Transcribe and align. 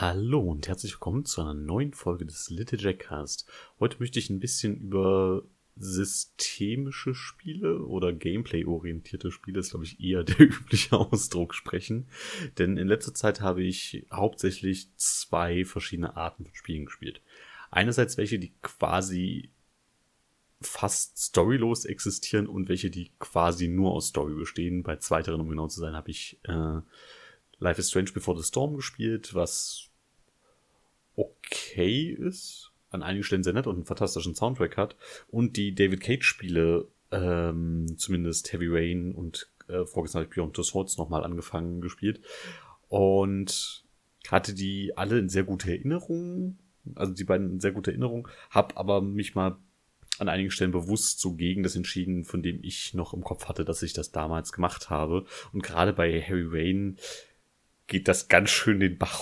Hallo 0.00 0.38
und 0.38 0.68
herzlich 0.68 0.92
willkommen 0.92 1.24
zu 1.24 1.40
einer 1.40 1.54
neuen 1.54 1.92
Folge 1.92 2.24
des 2.24 2.50
Little 2.50 2.78
Jackcast. 2.78 3.48
Heute 3.80 3.96
möchte 3.98 4.20
ich 4.20 4.30
ein 4.30 4.38
bisschen 4.38 4.76
über 4.76 5.42
systemische 5.74 7.16
Spiele 7.16 7.82
oder 7.82 8.12
Gameplay-orientierte 8.12 9.32
Spiele, 9.32 9.58
ist 9.58 9.70
glaube 9.70 9.86
ich 9.86 9.98
eher 9.98 10.22
der 10.22 10.38
übliche 10.38 10.96
Ausdruck, 10.96 11.52
sprechen. 11.52 12.06
Denn 12.58 12.76
in 12.76 12.86
letzter 12.86 13.12
Zeit 13.12 13.40
habe 13.40 13.64
ich 13.64 14.06
hauptsächlich 14.12 14.88
zwei 14.94 15.64
verschiedene 15.64 16.16
Arten 16.16 16.44
von 16.44 16.54
Spielen 16.54 16.86
gespielt. 16.86 17.20
Einerseits 17.72 18.16
welche, 18.18 18.38
die 18.38 18.52
quasi 18.62 19.50
fast 20.60 21.18
storylos 21.18 21.86
existieren 21.86 22.46
und 22.46 22.68
welche, 22.68 22.90
die 22.90 23.10
quasi 23.18 23.66
nur 23.66 23.94
aus 23.94 24.06
Story 24.10 24.34
bestehen. 24.34 24.84
Bei 24.84 24.94
zweiteren, 24.94 25.40
um 25.40 25.48
genau 25.48 25.66
zu 25.66 25.80
sein, 25.80 25.94
habe 25.94 26.12
ich 26.12 26.38
äh, 26.44 26.82
Life 27.58 27.80
is 27.80 27.88
Strange 27.90 28.12
Before 28.12 28.38
the 28.38 28.46
Storm 28.46 28.76
gespielt, 28.76 29.34
was 29.34 29.87
okay 31.78 32.10
ist, 32.10 32.72
an 32.90 33.02
einigen 33.02 33.22
Stellen 33.22 33.44
sehr 33.44 33.52
nett 33.52 33.66
und 33.66 33.76
einen 33.76 33.84
fantastischen 33.84 34.34
Soundtrack 34.34 34.76
hat. 34.76 34.96
Und 35.28 35.56
die 35.56 35.74
David 35.74 36.00
Cage-Spiele, 36.00 36.88
ähm, 37.10 37.86
zumindest 37.96 38.52
Heavy 38.52 38.66
Rain 38.68 39.14
und 39.14 39.50
äh, 39.68 39.84
vorgestern 39.84 40.20
habe 40.20 40.30
ich 40.30 40.34
Beyond 40.34 40.56
the 40.56 40.62
Swords 40.62 40.98
nochmal 40.98 41.24
angefangen 41.24 41.80
gespielt. 41.80 42.20
Und 42.88 43.84
hatte 44.28 44.54
die 44.54 44.96
alle 44.96 45.18
in 45.18 45.28
sehr 45.28 45.44
gute 45.44 45.70
Erinnerung, 45.70 46.58
also 46.94 47.12
die 47.12 47.24
beiden 47.24 47.50
in 47.52 47.60
sehr 47.60 47.72
gute 47.72 47.90
Erinnerung, 47.90 48.28
hab 48.50 48.78
aber 48.78 49.00
mich 49.00 49.34
mal 49.34 49.58
an 50.18 50.28
einigen 50.28 50.50
Stellen 50.50 50.72
bewusst 50.72 51.20
so 51.20 51.34
gegen 51.34 51.62
das 51.62 51.76
entschieden, 51.76 52.24
von 52.24 52.42
dem 52.42 52.58
ich 52.62 52.92
noch 52.92 53.14
im 53.14 53.22
Kopf 53.22 53.46
hatte, 53.46 53.64
dass 53.64 53.82
ich 53.82 53.92
das 53.92 54.10
damals 54.10 54.52
gemacht 54.52 54.90
habe. 54.90 55.24
Und 55.52 55.62
gerade 55.62 55.92
bei 55.92 56.20
Harry 56.20 56.50
Wayne 56.50 56.96
geht 57.86 58.08
das 58.08 58.28
ganz 58.28 58.50
schön 58.50 58.80
den 58.80 58.98
Bach 58.98 59.20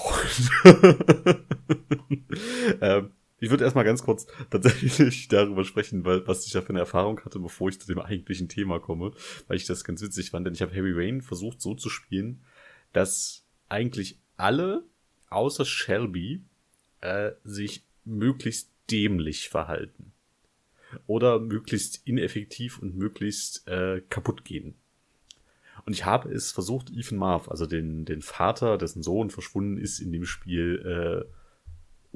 runter. 0.64 1.38
ähm, 2.80 3.10
ich 3.38 3.50
würde 3.50 3.64
erstmal 3.64 3.84
ganz 3.84 4.02
kurz 4.02 4.26
tatsächlich 4.50 5.28
darüber 5.28 5.64
sprechen, 5.64 6.04
weil, 6.04 6.26
was 6.26 6.46
ich 6.46 6.52
da 6.52 6.62
für 6.62 6.70
eine 6.70 6.78
Erfahrung 6.80 7.20
hatte, 7.24 7.38
bevor 7.38 7.68
ich 7.68 7.80
zu 7.80 7.86
dem 7.86 7.98
eigentlichen 7.98 8.48
Thema 8.48 8.80
komme, 8.80 9.12
weil 9.46 9.56
ich 9.56 9.66
das 9.66 9.84
ganz 9.84 10.02
witzig 10.02 10.30
fand. 10.30 10.46
Denn 10.46 10.54
ich 10.54 10.62
habe 10.62 10.72
Heavy 10.72 10.92
Rain 10.92 11.20
versucht 11.20 11.60
so 11.60 11.74
zu 11.74 11.90
spielen, 11.90 12.42
dass 12.92 13.44
eigentlich 13.68 14.18
alle 14.36 14.84
außer 15.28 15.64
Shelby 15.64 16.42
äh, 17.00 17.32
sich 17.44 17.84
möglichst 18.04 18.70
dämlich 18.90 19.48
verhalten. 19.48 20.12
Oder 21.06 21.40
möglichst 21.40 22.06
ineffektiv 22.06 22.78
und 22.78 22.96
möglichst 22.96 23.66
äh, 23.68 24.00
kaputt 24.08 24.44
gehen. 24.44 24.76
Und 25.84 25.92
ich 25.92 26.04
habe 26.04 26.30
es 26.30 26.52
versucht, 26.52 26.90
Ethan 26.90 27.18
Marv, 27.18 27.48
also 27.48 27.66
den, 27.66 28.04
den 28.04 28.22
Vater, 28.22 28.78
dessen 28.78 29.02
Sohn 29.02 29.30
verschwunden 29.30 29.78
ist 29.78 30.00
in 30.00 30.10
dem 30.10 30.24
Spiel, 30.24 31.26
äh, 31.26 31.35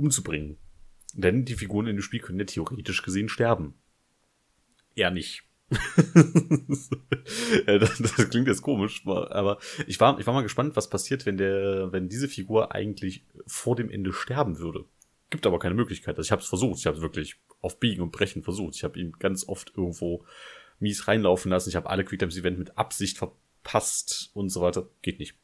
umzubringen. 0.01 0.57
Denn 1.15 1.45
die 1.45 1.55
Figuren 1.55 1.87
in 1.87 1.97
dem 1.97 2.03
Spiel 2.03 2.21
können 2.21 2.39
ja 2.39 2.45
theoretisch 2.45 3.03
gesehen 3.03 3.29
sterben. 3.29 3.75
Er 4.95 5.11
nicht. 5.11 5.45
das, 7.67 7.99
das, 7.99 8.31
klingt 8.31 8.49
jetzt 8.49 8.63
komisch, 8.63 9.03
aber 9.07 9.61
ich 9.87 10.01
war, 10.01 10.19
ich 10.19 10.27
war 10.27 10.35
mal 10.35 10.43
gespannt, 10.43 10.75
was 10.75 10.91
passiert, 10.91 11.27
wenn 11.27 11.37
der, 11.37 11.93
wenn 11.93 12.09
diese 12.09 12.27
Figur 12.27 12.75
eigentlich 12.75 13.25
vor 13.47 13.77
dem 13.77 13.89
Ende 13.89 14.13
sterben 14.13 14.59
würde. 14.59 14.85
Gibt 15.31 15.47
aber 15.47 15.61
keine 15.61 15.77
Möglichkeit. 15.77 16.19
Also 16.19 16.27
ich 16.27 16.33
habe 16.33 16.43
es 16.43 16.49
versucht. 16.49 16.81
Ich 16.81 16.87
habe 16.87 16.97
es 16.97 17.03
wirklich 17.03 17.37
auf 17.61 17.79
Biegen 17.79 18.03
und 18.03 18.11
Brechen 18.11 18.43
versucht. 18.43 18.75
Ich 18.75 18.83
habe 18.83 18.99
ihn 18.99 19.13
ganz 19.13 19.47
oft 19.47 19.73
irgendwo 19.77 20.25
mies 20.81 21.07
reinlaufen 21.07 21.53
lassen. 21.53 21.69
Ich 21.69 21.77
habe 21.77 21.89
alle 21.89 22.05
Quicktimes 22.05 22.37
Event 22.37 22.59
mit 22.59 22.77
Absicht 22.77 23.19
ver 23.19 23.33
passt 23.63 24.31
und 24.35 24.49
so 24.49 24.63
weiter. 24.63 24.89
Geht 25.03 25.21
nicht. 25.21 25.37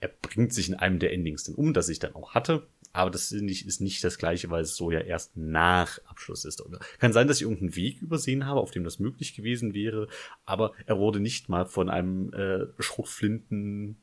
Er 0.00 0.08
bringt 0.08 0.52
sich 0.52 0.68
in 0.68 0.74
einem 0.74 0.98
der 0.98 1.12
Endings 1.12 1.44
dann 1.44 1.54
um, 1.54 1.72
das 1.72 1.88
ich 1.88 1.98
dann 1.98 2.14
auch 2.14 2.34
hatte. 2.34 2.66
Aber 2.94 3.10
das 3.10 3.32
ist 3.32 3.80
nicht 3.80 4.04
das 4.04 4.18
gleiche, 4.18 4.50
weil 4.50 4.62
es 4.62 4.76
so 4.76 4.92
ja 4.92 5.00
erst 5.00 5.36
nach 5.36 5.98
Abschluss 6.04 6.44
ist. 6.44 6.62
Kann 7.00 7.12
sein, 7.12 7.26
dass 7.26 7.38
ich 7.38 7.42
irgendeinen 7.42 7.74
Weg 7.74 8.00
übersehen 8.00 8.46
habe, 8.46 8.60
auf 8.60 8.70
dem 8.70 8.84
das 8.84 9.00
möglich 9.00 9.34
gewesen 9.34 9.74
wäre. 9.74 10.06
Aber 10.44 10.72
er 10.86 10.96
wurde 10.98 11.18
nicht 11.18 11.48
mal 11.48 11.66
von 11.66 11.90
einem 11.90 12.32
äh, 12.32 12.66
Schrotflinten 12.78 13.96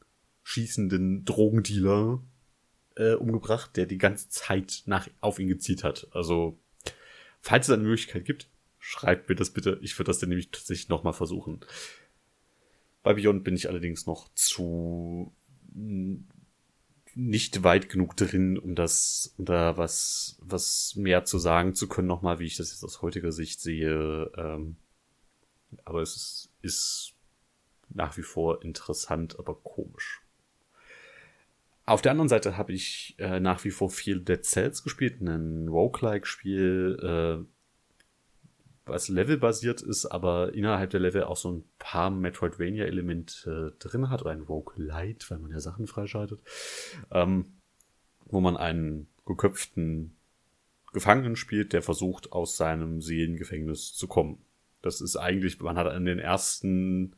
schießenden 0.44 1.24
Drogendealer 1.24 2.22
äh, 2.98 3.14
umgebracht, 3.14 3.78
der 3.78 3.86
die 3.86 3.98
ganze 3.98 4.28
Zeit 4.28 4.84
nach, 4.88 5.08
auf 5.22 5.40
ihn 5.40 5.48
gezielt 5.48 5.86
hat. 5.86 6.10
Also, 6.12 6.60
falls 7.40 7.70
es 7.70 7.74
eine 7.74 7.84
Möglichkeit 7.84 8.26
gibt, 8.26 8.50
schreibt 8.78 9.30
mir 9.30 9.36
das 9.36 9.52
bitte. 9.52 9.80
Ich 9.82 9.98
würde 9.98 10.10
das 10.10 10.20
dann 10.20 10.28
nämlich 10.28 10.52
tatsächlich 10.52 10.90
nochmal 10.90 11.14
versuchen. 11.14 11.62
Bei 13.04 13.14
Beyond 13.14 13.46
bin 13.46 13.56
ich 13.56 13.70
allerdings 13.70 14.06
noch 14.06 14.34
zu 14.34 15.34
nicht 17.16 17.64
weit 17.64 17.90
genug 17.90 18.16
drin, 18.16 18.58
um 18.58 18.76
das, 18.76 19.34
da 19.38 19.78
was, 19.78 20.38
was 20.42 20.96
mehr 20.96 21.26
zu 21.26 21.40
sagen 21.40 21.74
zu 21.74 21.88
können, 21.88 22.08
nochmal, 22.08 22.40
wie 22.40 22.46
ich 22.46 22.58
das 22.58 22.72
jetzt 22.72 22.84
aus 22.84 23.02
heutiger 23.02 23.32
Sicht 23.32 23.60
sehe. 23.62 24.32
Ähm, 24.38 24.78
aber 25.86 26.02
es 26.02 26.16
ist, 26.16 26.50
ist 26.62 27.14
nach 27.90 28.18
wie 28.18 28.24
vor 28.24 28.64
interessant, 28.64 29.38
aber 29.40 29.56
komisch. 29.56 30.22
Auf 31.86 32.02
der 32.02 32.12
anderen 32.12 32.30
Seite 32.30 32.58
habe 32.58 32.74
ich 32.74 33.16
äh, 33.18 33.40
nach 33.40 33.64
wie 33.64 33.72
vor 33.72 33.90
viel 33.90 34.22
Dead 34.22 34.44
Cells 34.46 34.84
gespielt, 34.84 35.20
ein 35.20 35.68
Roguelike-Spiel, 35.68 37.00
äh, 37.02 37.46
was 38.86 39.10
levelbasiert 39.10 39.82
ist, 39.82 40.06
aber 40.08 40.54
innerhalb 40.54 40.90
der 40.90 41.00
Level 41.00 41.24
auch 41.24 41.38
so 41.38 41.52
ein 41.52 41.64
paar 41.78 42.10
Metroidvania-Elemente 42.10 43.74
äh, 43.76 43.80
drin 43.80 44.10
hat, 44.10 44.22
oder 44.22 44.32
ein 44.32 44.42
Roguelite, 44.42 45.30
weil 45.30 45.40
man 45.40 45.52
ja 45.52 45.60
Sachen 45.60 45.88
freischaltet, 45.88 46.42
ähm, 47.12 47.54
wo 48.26 48.42
man 48.42 48.58
einen 48.58 49.08
geköpften 49.26 50.16
Gefangenen 50.94 51.36
spielt, 51.36 51.74
der 51.74 51.82
versucht, 51.82 52.32
aus 52.32 52.58
seinem 52.58 53.02
Seelengefängnis 53.02 53.94
zu 53.94 54.08
kommen. 54.08 54.44
Das 54.82 55.00
ist 55.00 55.16
eigentlich, 55.16 55.60
man 55.60 55.78
hat 55.78 55.94
in 55.96 56.06
den 56.06 56.20
ersten 56.20 57.16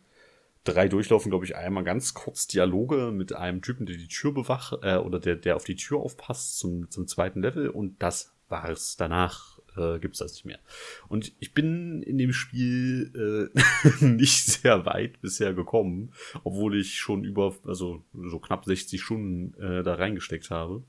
drei 0.63 0.87
Durchlaufen, 0.87 1.29
glaube 1.29 1.45
ich, 1.45 1.55
einmal 1.55 1.83
ganz 1.83 2.13
kurz 2.13 2.47
Dialoge 2.47 3.11
mit 3.11 3.33
einem 3.33 3.61
Typen, 3.61 3.85
der 3.85 3.97
die 3.97 4.07
Tür 4.07 4.33
bewacht, 4.33 4.79
äh, 4.83 4.97
oder 4.97 5.19
der, 5.19 5.35
der 5.35 5.55
auf 5.55 5.63
die 5.63 5.75
Tür 5.75 5.99
aufpasst 5.99 6.59
zum, 6.59 6.89
zum 6.89 7.07
zweiten 7.07 7.41
Level 7.41 7.69
und 7.69 8.01
das 8.01 8.33
war's. 8.49 8.95
Danach 8.97 9.52
äh, 9.77 9.99
gibt 9.99 10.15
es 10.15 10.19
das 10.19 10.33
nicht 10.33 10.45
mehr. 10.45 10.59
Und 11.07 11.33
ich 11.39 11.53
bin 11.53 12.01
in 12.03 12.17
dem 12.17 12.33
Spiel 12.33 13.51
äh, 13.53 14.03
nicht 14.05 14.45
sehr 14.45 14.85
weit 14.85 15.21
bisher 15.21 15.53
gekommen, 15.53 16.11
obwohl 16.43 16.79
ich 16.79 16.95
schon 16.95 17.23
über, 17.23 17.55
also 17.65 18.03
so 18.13 18.39
knapp 18.39 18.65
60 18.65 19.01
Stunden 19.01 19.53
äh, 19.61 19.83
da 19.83 19.95
reingesteckt 19.95 20.49
habe. 20.49 20.83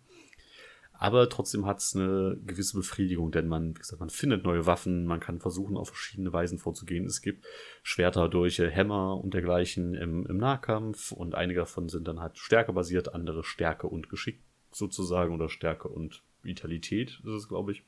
Aber 0.97 1.29
trotzdem 1.29 1.67
hat 1.67 1.81
es 1.81 1.97
eine 1.97 2.39
gewisse 2.47 2.77
Befriedigung, 2.77 3.33
denn 3.33 3.49
man, 3.49 3.71
wie 3.71 3.81
gesagt, 3.81 3.99
man 3.99 4.11
findet 4.11 4.45
neue 4.45 4.65
Waffen, 4.65 5.07
man 5.07 5.19
kann 5.19 5.41
versuchen, 5.41 5.77
auf 5.77 5.89
verschiedene 5.89 6.33
Weisen 6.33 6.59
vorzugehen. 6.59 7.05
Es 7.05 7.21
gibt 7.21 7.45
Schwerter 7.83 8.29
durch 8.29 8.59
Hämmer 8.59 9.21
und 9.21 9.35
dergleichen 9.35 9.95
im, 9.95 10.25
im 10.25 10.37
Nahkampf 10.37 11.11
und 11.11 11.35
einige 11.35 11.61
davon 11.61 11.89
sind 11.89 12.07
dann 12.07 12.21
halt 12.21 12.39
stärkebasiert, 12.39 13.13
andere 13.13 13.43
Stärke 13.43 13.89
und 13.89 14.09
Geschick 14.09 14.41
sozusagen 14.71 15.35
oder 15.35 15.49
Stärke 15.49 15.89
und 15.89 16.23
Vitalität 16.43 17.21
ist 17.25 17.33
es, 17.33 17.49
glaube 17.49 17.73
ich 17.73 17.83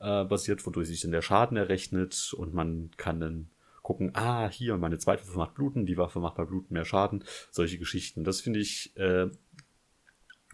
äh, 0.00 0.24
basiert, 0.24 0.66
wodurch 0.66 0.88
sich 0.88 1.00
dann 1.00 1.12
der 1.12 1.22
Schaden 1.22 1.56
errechnet 1.56 2.34
und 2.36 2.54
man 2.54 2.90
kann 2.96 3.20
dann 3.20 3.50
gucken, 3.82 4.10
ah, 4.14 4.48
hier, 4.48 4.76
meine 4.78 4.98
zweite 4.98 5.26
Waffe 5.26 5.38
macht 5.38 5.54
Bluten, 5.54 5.86
die 5.86 5.96
Waffe 5.96 6.18
macht 6.18 6.34
bei 6.34 6.44
Bluten 6.44 6.74
mehr 6.74 6.84
Schaden, 6.84 7.22
solche 7.52 7.78
Geschichten. 7.78 8.24
Das 8.24 8.40
finde 8.40 8.58
ich 8.58 8.96
äh, 8.96 9.28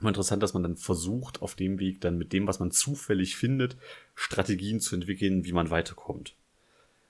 interessant, 0.03 0.43
dass 0.43 0.55
man 0.55 0.63
dann 0.63 0.77
versucht, 0.77 1.41
auf 1.41 1.55
dem 1.55 1.79
Weg 1.79 2.01
dann 2.01 2.19
mit 2.19 2.33
dem, 2.33 2.47
was 2.47 2.59
man 2.59 2.71
zufällig 2.71 3.37
findet, 3.37 3.77
Strategien 4.15 4.81
zu 4.81 4.95
entwickeln, 4.95 5.45
wie 5.45 5.53
man 5.53 5.71
weiterkommt. 5.71 6.37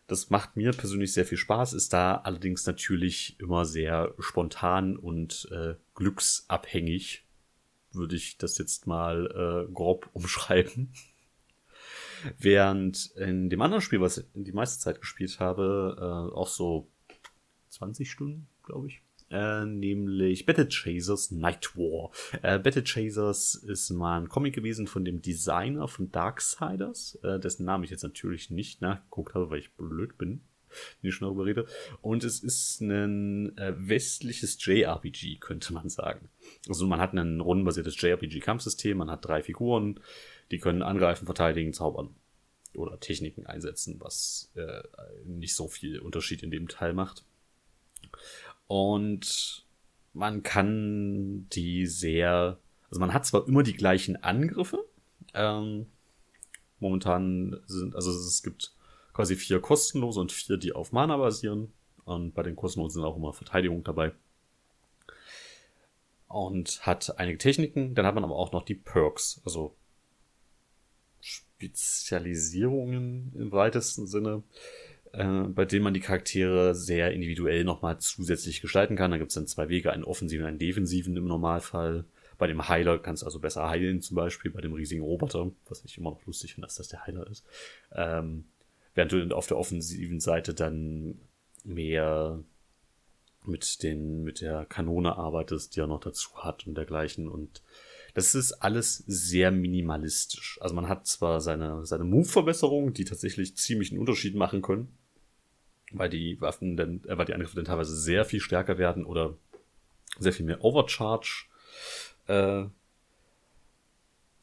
Das 0.06 0.30
macht 0.30 0.56
mir 0.56 0.72
persönlich 0.72 1.12
sehr 1.12 1.24
viel 1.24 1.38
Spaß, 1.38 1.72
ist 1.72 1.92
da 1.92 2.16
allerdings 2.16 2.66
natürlich 2.66 3.38
immer 3.40 3.64
sehr 3.64 4.14
spontan 4.18 4.96
und 4.96 5.48
äh, 5.50 5.74
glücksabhängig, 5.94 7.24
würde 7.92 8.16
ich 8.16 8.36
das 8.38 8.58
jetzt 8.58 8.86
mal 8.86 9.66
äh, 9.68 9.72
grob 9.72 10.08
umschreiben. 10.12 10.92
Während 12.38 13.12
in 13.16 13.50
dem 13.50 13.60
anderen 13.62 13.82
Spiel, 13.82 14.00
was 14.00 14.18
ich 14.18 14.26
die 14.34 14.52
meiste 14.52 14.80
Zeit 14.80 15.00
gespielt 15.00 15.40
habe, 15.40 15.96
äh, 15.98 16.34
auch 16.34 16.48
so 16.48 16.88
20 17.70 18.10
Stunden, 18.10 18.48
glaube 18.62 18.88
ich. 18.88 19.02
Äh, 19.30 19.64
nämlich 19.64 20.44
Battle 20.44 20.68
Chasers 20.68 21.30
Night 21.30 21.74
War. 21.74 22.10
Äh, 22.42 22.58
Battle 22.58 22.84
Chasers 22.84 23.54
ist 23.54 23.88
mal 23.90 24.20
ein 24.20 24.28
Comic 24.28 24.54
gewesen 24.54 24.86
von 24.86 25.06
dem 25.06 25.22
Designer 25.22 25.88
von 25.88 26.12
Darksiders, 26.12 27.18
äh, 27.22 27.40
dessen 27.40 27.64
Namen 27.64 27.84
ich 27.84 27.90
jetzt 27.90 28.02
natürlich 28.02 28.50
nicht 28.50 28.82
nachgeguckt 28.82 29.34
habe, 29.34 29.48
weil 29.48 29.60
ich 29.60 29.72
blöd 29.72 30.18
bin, 30.18 30.42
wenn 31.00 31.08
ich 31.08 31.14
schon 31.14 31.28
darüber 31.28 31.46
rede. 31.46 31.66
Und 32.00 32.24
es 32.24 32.40
ist 32.40 32.80
ein 32.80 33.56
äh, 33.58 33.74
westliches 33.76 34.58
JRPG, 34.64 35.36
könnte 35.36 35.72
man 35.72 35.88
sagen. 35.88 36.28
Also 36.68 36.86
man 36.86 37.00
hat 37.00 37.12
ein 37.12 37.40
rundenbasiertes 37.40 38.00
JRPG-Kampfsystem, 38.00 38.96
man 38.96 39.10
hat 39.10 39.24
drei 39.24 39.42
Figuren, 39.42 40.00
die 40.50 40.58
können 40.58 40.82
angreifen, 40.82 41.26
verteidigen, 41.26 41.72
zaubern 41.72 42.14
oder 42.74 42.98
Techniken 43.00 43.46
einsetzen, 43.46 43.96
was 43.98 44.50
äh, 44.54 44.82
nicht 45.24 45.54
so 45.54 45.68
viel 45.68 45.98
Unterschied 45.98 46.42
in 46.42 46.50
dem 46.50 46.68
Teil 46.68 46.92
macht. 46.94 47.24
Und 48.66 49.66
man 50.12 50.42
kann 50.42 51.48
die 51.50 51.86
sehr, 51.86 52.58
Also 52.88 53.00
man 53.00 53.12
hat 53.12 53.26
zwar 53.26 53.46
immer 53.46 53.62
die 53.62 53.74
gleichen 53.74 54.22
Angriffe. 54.22 54.84
Ähm, 55.34 55.86
momentan 56.78 57.60
sind, 57.66 57.94
also 57.94 58.10
es 58.10 58.42
gibt 58.42 58.74
quasi 59.12 59.36
vier 59.36 59.60
kostenlose 59.60 60.20
und 60.20 60.32
vier, 60.32 60.56
die 60.56 60.72
auf 60.72 60.92
Mana 60.92 61.16
basieren. 61.16 61.72
Und 62.04 62.34
bei 62.34 62.42
den 62.42 62.56
kostenlosen 62.56 63.00
sind 63.00 63.04
auch 63.04 63.16
immer 63.16 63.32
Verteidigung 63.32 63.84
dabei. 63.84 64.12
Und 66.28 66.86
hat 66.86 67.18
einige 67.18 67.38
Techniken. 67.38 67.94
Dann 67.94 68.06
hat 68.06 68.14
man 68.14 68.24
aber 68.24 68.36
auch 68.36 68.52
noch 68.52 68.64
die 68.64 68.74
Perks, 68.74 69.40
also 69.44 69.76
Spezialisierungen 71.20 73.32
im 73.36 73.52
weitesten 73.52 74.06
Sinne, 74.06 74.42
äh, 75.12 75.42
bei 75.44 75.64
denen 75.64 75.84
man 75.84 75.94
die 75.94 76.00
Charaktere 76.00 76.74
sehr 76.74 77.12
individuell 77.12 77.64
nochmal 77.64 77.98
zusätzlich 77.98 78.60
gestalten 78.60 78.96
kann. 78.96 79.12
Da 79.12 79.18
gibt 79.18 79.30
es 79.30 79.34
dann 79.34 79.46
zwei 79.46 79.68
Wege, 79.68 79.92
einen 79.92 80.04
offensiven 80.04 80.44
und 80.44 80.48
einen 80.48 80.58
defensiven 80.58 81.16
im 81.16 81.26
Normalfall. 81.26 82.04
Bei 82.38 82.46
dem 82.48 82.68
Heiler 82.68 82.98
kannst 82.98 83.22
du 83.22 83.26
also 83.26 83.38
besser 83.38 83.68
heilen, 83.68 84.00
zum 84.00 84.16
Beispiel 84.16 84.50
bei 84.50 84.60
dem 84.60 84.72
riesigen 84.72 85.02
Roboter, 85.02 85.52
was 85.68 85.84
ich 85.84 85.98
immer 85.98 86.10
noch 86.10 86.26
lustig 86.26 86.54
finde, 86.54 86.66
dass 86.66 86.76
das 86.76 86.88
der 86.88 87.06
Heiler 87.06 87.30
ist. 87.30 87.44
Ähm, 87.94 88.46
während 88.94 89.12
du 89.12 89.34
auf 89.34 89.46
der 89.46 89.58
offensiven 89.58 90.20
Seite 90.20 90.54
dann 90.54 91.20
mehr 91.64 92.42
mit 93.44 93.82
den, 93.82 94.22
mit 94.22 94.40
der 94.40 94.64
Kanone 94.66 95.16
arbeitest, 95.16 95.74
die 95.74 95.80
er 95.80 95.86
noch 95.86 96.00
dazu 96.00 96.30
hat 96.36 96.66
und 96.66 96.76
dergleichen. 96.76 97.28
Und 97.28 97.62
das 98.14 98.34
ist 98.34 98.52
alles 98.52 98.98
sehr 99.06 99.50
minimalistisch. 99.50 100.58
Also 100.60 100.74
man 100.74 100.88
hat 100.88 101.06
zwar 101.06 101.40
seine, 101.40 101.84
seine 101.86 102.04
Move-Verbesserungen, 102.04 102.94
die 102.94 103.04
tatsächlich 103.04 103.56
ziemlich 103.56 103.90
einen 103.90 104.00
Unterschied 104.00 104.34
machen 104.34 104.62
können, 104.62 104.96
weil 105.92 106.10
die 106.10 106.40
Waffen 106.40 106.76
dann, 106.76 107.02
äh, 107.04 107.16
weil 107.18 107.26
die 107.26 107.34
Angriffe 107.34 107.56
dann 107.56 107.64
teilweise 107.64 107.96
sehr 107.96 108.24
viel 108.24 108.40
stärker 108.40 108.78
werden 108.78 109.04
oder 109.04 109.36
sehr 110.18 110.32
viel 110.32 110.46
mehr 110.46 110.62
Overcharge 110.62 111.46
äh, 112.26 112.64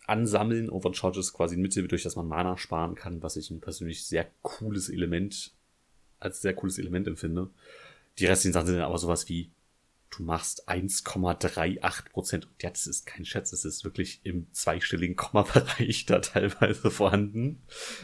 ansammeln. 0.09 0.69
Overcharge 0.69 1.19
ist 1.19 1.33
quasi 1.33 1.55
ein 1.55 1.61
Mittel, 1.61 1.87
durch 1.87 2.03
das 2.03 2.15
man 2.15 2.27
Mana 2.27 2.57
sparen 2.57 2.95
kann, 2.95 3.21
was 3.23 3.35
ich 3.35 3.49
ein 3.49 3.61
persönlich 3.61 4.05
sehr 4.05 4.29
cooles 4.41 4.89
Element, 4.89 5.53
als 6.19 6.41
sehr 6.41 6.53
cooles 6.53 6.77
Element 6.77 7.07
empfinde. 7.07 7.49
Die 8.17 8.25
restlichen 8.25 8.53
Sachen 8.53 8.67
sind 8.67 8.75
dann 8.75 8.85
aber 8.85 8.97
sowas 8.97 9.29
wie, 9.29 9.51
du 10.09 10.23
machst 10.23 10.67
1,38 10.67 12.09
Prozent. 12.09 12.47
Ja, 12.61 12.69
das 12.69 12.87
ist 12.87 13.05
kein 13.05 13.25
Schätz, 13.25 13.53
es 13.53 13.65
ist 13.65 13.83
wirklich 13.83 14.19
im 14.23 14.47
zweistelligen 14.51 15.15
Komma-Bereich 15.15 16.05
da 16.05 16.19
teilweise 16.19 16.91
vorhanden. 16.91 17.61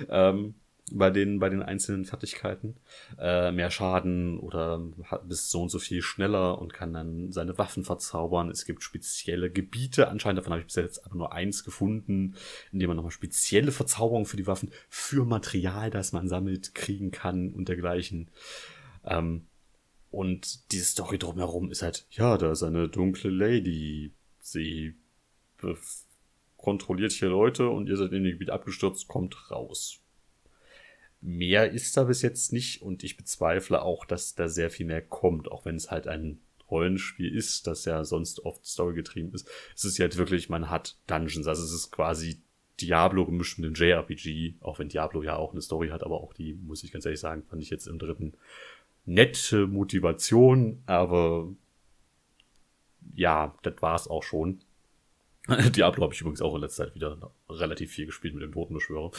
Ähm, 0.09 0.55
bei 0.91 1.09
den, 1.09 1.39
bei 1.39 1.49
den 1.49 1.63
einzelnen 1.63 2.05
Fertigkeiten. 2.05 2.75
Äh, 3.17 3.51
mehr 3.51 3.71
Schaden 3.71 4.39
oder 4.39 4.79
bist 5.23 5.49
so 5.49 5.61
und 5.63 5.69
so 5.69 5.79
viel 5.79 6.01
schneller 6.01 6.59
und 6.61 6.73
kann 6.73 6.93
dann 6.93 7.31
seine 7.31 7.57
Waffen 7.57 7.83
verzaubern. 7.83 8.49
Es 8.49 8.65
gibt 8.65 8.83
spezielle 8.83 9.49
Gebiete, 9.49 10.07
anscheinend 10.09 10.39
davon 10.39 10.53
habe 10.53 10.61
ich 10.61 10.67
bis 10.67 10.75
jetzt 10.75 11.05
aber 11.05 11.15
nur 11.15 11.33
eins 11.33 11.63
gefunden, 11.63 12.35
in 12.71 12.79
dem 12.79 12.87
man 12.87 12.97
nochmal 12.97 13.11
spezielle 13.11 13.71
Verzauberungen 13.71 14.25
für 14.25 14.37
die 14.37 14.47
Waffen, 14.47 14.71
für 14.89 15.25
Material, 15.25 15.89
das 15.89 16.13
man 16.13 16.27
sammelt, 16.27 16.75
kriegen 16.75 17.11
kann 17.11 17.51
und 17.51 17.67
dergleichen. 17.67 18.29
Ähm, 19.03 19.47
und 20.11 20.71
die 20.71 20.79
Story 20.79 21.17
drumherum 21.17 21.71
ist 21.71 21.81
halt, 21.81 22.05
ja, 22.11 22.37
da 22.37 22.51
ist 22.51 22.63
eine 22.63 22.87
dunkle 22.87 23.31
Lady. 23.31 24.13
Sie 24.39 24.95
kontrolliert 26.57 27.11
hier 27.11 27.29
Leute 27.29 27.69
und 27.69 27.89
ihr 27.89 27.97
seid 27.97 28.11
in 28.11 28.23
dem 28.23 28.33
Gebiet 28.33 28.51
abgestürzt, 28.51 29.07
kommt 29.07 29.49
raus 29.49 30.04
mehr 31.25 31.71
ist 31.71 31.97
da 31.97 32.03
bis 32.03 32.21
jetzt 32.21 32.53
nicht 32.53 32.81
und 32.81 33.03
ich 33.03 33.17
bezweifle 33.17 33.81
auch, 33.81 34.05
dass 34.05 34.35
da 34.35 34.47
sehr 34.47 34.69
viel 34.69 34.85
mehr 34.85 35.01
kommt, 35.01 35.51
auch 35.51 35.65
wenn 35.65 35.75
es 35.75 35.89
halt 35.89 36.07
ein 36.07 36.39
Rollenspiel 36.69 37.33
ist, 37.35 37.67
das 37.67 37.85
ja 37.85 38.03
sonst 38.03 38.45
oft 38.45 38.65
storygetrieben 38.65 39.33
ist. 39.33 39.49
Es 39.75 39.85
ist 39.85 39.99
halt 39.99 40.17
wirklich, 40.17 40.49
man 40.49 40.69
hat 40.69 40.97
Dungeons, 41.07 41.47
also 41.47 41.63
es 41.63 41.71
ist 41.71 41.91
quasi 41.91 42.41
Diablo 42.79 43.25
gemischt 43.25 43.57
mit 43.59 43.67
dem 43.67 43.73
JRPG, 43.73 44.55
auch 44.61 44.79
wenn 44.79 44.89
Diablo 44.89 45.23
ja 45.23 45.35
auch 45.35 45.51
eine 45.51 45.61
Story 45.61 45.89
hat, 45.89 46.03
aber 46.03 46.21
auch 46.21 46.33
die, 46.33 46.53
muss 46.53 46.83
ich 46.83 46.91
ganz 46.91 47.05
ehrlich 47.05 47.19
sagen, 47.19 47.43
fand 47.43 47.61
ich 47.61 47.69
jetzt 47.69 47.87
im 47.87 47.99
dritten 47.99 48.33
nette 49.05 49.67
Motivation, 49.67 50.83
aber 50.85 51.53
ja, 53.13 53.55
das 53.63 53.75
war's 53.81 54.07
auch 54.07 54.23
schon. 54.23 54.59
Diablo 55.75 56.03
habe 56.03 56.13
ich 56.13 56.21
übrigens 56.21 56.41
auch 56.41 56.55
in 56.55 56.61
letzter 56.61 56.85
Zeit 56.85 56.95
wieder 56.95 57.31
relativ 57.49 57.91
viel 57.91 58.07
gespielt 58.07 58.33
mit 58.33 58.43
dem 58.43 58.51
Totenbeschwörer. 58.51 59.11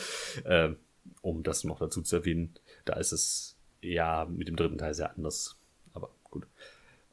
Äh, 0.45 0.75
um 1.23 1.43
das 1.43 1.65
noch 1.65 1.79
dazu 1.79 2.03
zu 2.03 2.17
erwähnen. 2.17 2.55
Da 2.85 2.95
ist 2.95 3.13
es 3.13 3.57
ja 3.81 4.27
mit 4.27 4.49
dem 4.49 4.57
dritten 4.57 4.79
Teil 4.79 4.95
sehr 4.95 5.15
anders. 5.15 5.59
Aber 5.93 6.11
gut. 6.25 6.47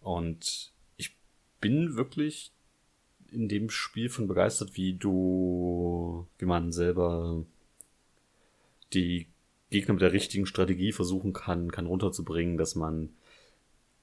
Und 0.01 0.71
ich 0.97 1.15
bin 1.59 1.95
wirklich 1.95 2.51
in 3.31 3.47
dem 3.47 3.69
Spiel 3.69 4.09
von 4.09 4.27
begeistert, 4.27 4.75
wie 4.75 4.93
du, 4.93 6.27
wie 6.37 6.45
man 6.45 6.71
selber 6.71 7.43
die 8.93 9.27
Gegner 9.71 9.93
mit 9.93 10.03
der 10.03 10.13
richtigen 10.13 10.45
Strategie 10.45 10.91
versuchen 10.91 11.33
kann, 11.33 11.71
kann 11.71 11.87
runterzubringen, 11.87 12.57
dass 12.57 12.75
man 12.75 13.09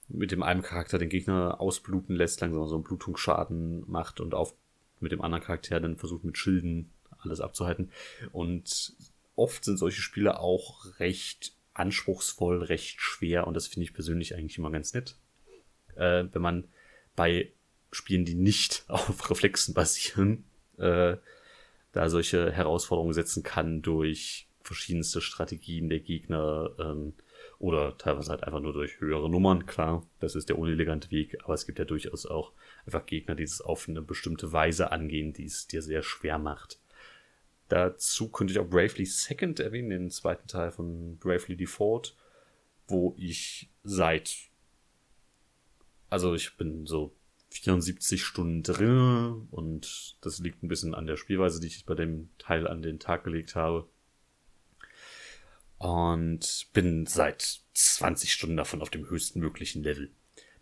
mit 0.08 0.32
dem 0.32 0.42
einen 0.42 0.62
Charakter 0.62 0.98
den 0.98 1.08
Gegner 1.08 1.60
ausbluten 1.60 2.16
lässt, 2.16 2.40
langsam 2.40 2.66
so 2.66 2.75
einen 2.75 2.84
Blutungsschaden 2.84 3.88
macht 3.88 4.20
und 4.20 4.34
auf 4.34 4.54
mit 4.98 5.12
dem 5.12 5.22
anderen 5.22 5.44
Charakter 5.44 5.81
dann 5.81 5.96
versucht 5.96 6.25
mit 6.25 6.37
Schilden 6.37 6.90
alles 7.20 7.40
abzuhalten. 7.40 7.90
Und 8.32 8.94
oft 9.40 9.64
sind 9.64 9.78
solche 9.78 10.02
Spiele 10.02 10.38
auch 10.38 11.00
recht 11.00 11.54
anspruchsvoll, 11.75 12.62
recht 12.62 13.00
schwer 13.00 13.46
und 13.46 13.54
das 13.54 13.66
finde 13.66 13.84
ich 13.84 13.94
persönlich 13.94 14.34
eigentlich 14.34 14.58
immer 14.58 14.70
ganz 14.70 14.92
nett. 14.92 15.16
Äh, 15.96 16.26
wenn 16.32 16.42
man 16.42 16.69
bei 17.16 17.52
Spielen, 17.90 18.25
die 18.25 18.34
nicht 18.34 18.84
auf 18.88 19.31
Reflexen 19.31 19.75
basieren, 19.75 20.44
äh, 20.78 21.16
da 21.92 22.08
solche 22.08 22.52
Herausforderungen 22.52 23.14
setzen 23.14 23.42
kann 23.42 23.82
durch 23.82 24.46
verschiedenste 24.62 25.20
Strategien 25.20 25.88
der 25.88 26.00
Gegner 26.00 26.70
ähm, 26.78 27.14
oder 27.58 27.96
teilweise 27.98 28.31
halt 28.31 28.44
einfach 28.44 28.60
nur 28.60 28.72
durch 28.72 29.00
höhere 29.00 29.28
Nummern. 29.28 29.66
Klar, 29.66 30.06
das 30.20 30.34
ist 30.34 30.48
der 30.48 30.58
unelegante 30.58 31.10
Weg, 31.10 31.38
aber 31.42 31.54
es 31.54 31.66
gibt 31.66 31.78
ja 31.78 31.84
durchaus 31.84 32.26
auch 32.26 32.52
einfach 32.87 33.06
Gegner, 33.06 33.34
die 33.34 33.42
es 33.42 33.60
auf 33.60 33.88
eine 33.88 34.02
bestimmte 34.02 34.52
Weise 34.52 34.92
angehen, 34.92 35.32
die 35.32 35.46
es 35.46 35.66
dir 35.66 35.82
sehr 35.82 36.02
schwer 36.02 36.38
macht. 36.38 36.78
Dazu 37.70 38.28
könnte 38.28 38.52
ich 38.52 38.58
auch 38.58 38.69
Bravely 38.69 39.06
Second 39.06 39.61
erwähnen, 39.61 39.90
den 39.90 40.11
zweiten 40.11 40.49
Teil 40.49 40.72
von 40.72 41.19
Bravely 41.19 41.56
Default, 41.56 42.17
wo 42.88 43.14
ich 43.17 43.70
seit, 43.84 44.34
also 46.08 46.34
ich 46.34 46.56
bin 46.56 46.84
so 46.87 47.14
74 47.50 48.25
Stunden 48.25 48.64
drin 48.64 49.46
und 49.52 50.17
das 50.20 50.40
liegt 50.40 50.64
ein 50.64 50.69
bisschen 50.69 50.96
an 50.96 51.06
der 51.06 51.17
Spielweise, 51.17 51.61
die 51.61 51.69
ich 51.69 51.87
bei 51.87 51.94
dem 51.94 52.31
Teil 52.38 52.66
an 52.66 52.83
den 52.83 52.99
Tag 52.99 53.23
gelegt 53.23 53.54
habe. 53.54 53.88
Und 55.78 56.66
bin 56.73 57.06
seit 57.06 57.61
20 57.75 58.33
Stunden 58.33 58.56
davon 58.56 58.83
auf 58.83 58.90
dem 58.90 59.09
höchsten 59.09 59.38
möglichen 59.38 59.85
Level. 59.85 60.11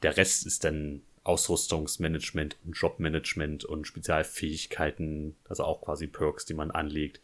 Der 0.03 0.19
Rest 0.19 0.45
ist 0.45 0.63
dann 0.63 1.01
Ausrüstungsmanagement 1.25 2.57
und 2.65 2.73
Jobmanagement 2.73 3.65
und 3.65 3.87
Spezialfähigkeiten, 3.87 5.37
also 5.49 5.65
auch 5.65 5.83
quasi 5.83 6.07
Perks, 6.07 6.45
die 6.45 6.55
man 6.55 6.71
anlegt, 6.71 7.21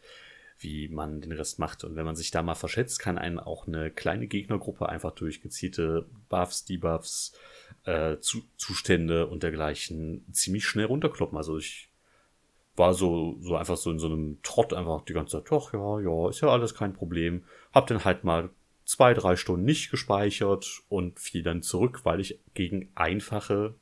wie 0.59 0.87
man 0.87 1.21
den 1.21 1.31
Rest 1.31 1.59
macht. 1.59 1.83
Und 1.83 1.95
wenn 1.95 2.05
man 2.05 2.15
sich 2.15 2.31
da 2.31 2.41
mal 2.41 2.55
verschätzt, 2.55 2.99
kann 2.99 3.17
einen 3.17 3.39
auch 3.39 3.67
eine 3.67 3.91
kleine 3.91 4.27
Gegnergruppe 4.27 4.87
einfach 4.87 5.11
durch 5.11 5.41
gezielte 5.41 6.05
Buffs, 6.29 6.65
Debuffs, 6.65 7.33
äh, 7.83 8.17
Zu 8.19 8.43
Zustände 8.57 9.27
und 9.27 9.43
dergleichen 9.43 10.25
ziemlich 10.31 10.65
schnell 10.65 10.85
runterkloppen. 10.85 11.37
Also 11.37 11.57
ich 11.57 11.89
war 12.75 12.93
so, 12.93 13.37
so 13.41 13.55
einfach 13.55 13.77
so 13.77 13.91
in 13.91 13.99
so 13.99 14.07
einem 14.07 14.39
Trott 14.43 14.73
einfach 14.73 15.03
die 15.05 15.13
ganze 15.13 15.37
Zeit, 15.37 15.51
doch, 15.51 15.73
ja, 15.73 15.99
ja, 15.99 16.29
ist 16.29 16.41
ja 16.41 16.49
alles 16.49 16.75
kein 16.75 16.93
Problem. 16.93 17.43
Hab 17.73 17.87
dann 17.87 18.03
halt 18.03 18.23
mal 18.23 18.49
zwei, 18.85 19.13
drei 19.13 19.35
Stunden 19.35 19.65
nicht 19.65 19.91
gespeichert 19.91 20.83
und 20.89 21.19
fiel 21.19 21.43
dann 21.43 21.61
zurück, 21.61 22.01
weil 22.03 22.19
ich 22.19 22.39
gegen 22.53 22.91
einfache 22.95 23.75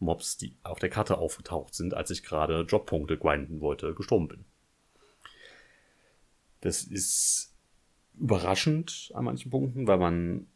Mobs, 0.00 0.36
die 0.36 0.56
auf 0.62 0.78
der 0.78 0.90
Karte 0.90 1.18
aufgetaucht 1.18 1.74
sind, 1.74 1.94
als 1.94 2.10
ich 2.10 2.22
gerade 2.22 2.62
Jobpunkte 2.62 3.18
grinden 3.18 3.60
wollte, 3.60 3.94
gestorben 3.94 4.28
bin. 4.28 4.44
Das 6.60 6.82
ist 6.82 7.54
überraschend 8.18 9.12
an 9.14 9.24
manchen 9.24 9.50
Punkten, 9.50 9.86
weil 9.86 9.98
man 9.98 10.46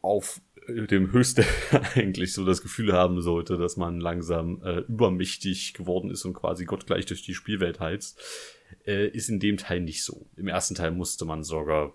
auf 0.00 0.40
dem 0.68 1.12
Höchste 1.12 1.44
eigentlich 1.94 2.32
so 2.32 2.44
das 2.44 2.62
Gefühl 2.62 2.92
haben 2.92 3.20
sollte, 3.22 3.56
dass 3.56 3.76
man 3.76 4.00
langsam 4.00 4.62
äh, 4.62 4.80
übermächtig 4.80 5.74
geworden 5.74 6.10
ist 6.10 6.24
und 6.24 6.34
quasi 6.34 6.64
gottgleich 6.64 7.06
durch 7.06 7.22
die 7.22 7.34
Spielwelt 7.34 7.80
heizt, 7.80 8.20
äh, 8.86 9.08
ist 9.08 9.28
in 9.28 9.40
dem 9.40 9.56
Teil 9.56 9.80
nicht 9.80 10.04
so. 10.04 10.26
Im 10.36 10.48
ersten 10.48 10.74
Teil 10.74 10.90
musste 10.90 11.24
man 11.24 11.42
sogar, 11.42 11.94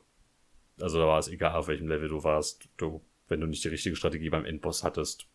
also 0.79 0.97
da 0.97 1.05
war 1.05 1.19
es 1.19 1.27
egal, 1.27 1.55
auf 1.55 1.67
welchem 1.67 1.87
Level 1.87 2.09
du 2.09 2.23
warst, 2.23 2.67
du, 2.77 3.01
wenn 3.27 3.39
du 3.39 3.47
nicht 3.47 3.63
die 3.63 3.69
richtige 3.69 3.95
Strategie 3.95 4.29
beim 4.29 4.45
Endboss 4.45 4.83
hattest, 4.83 5.27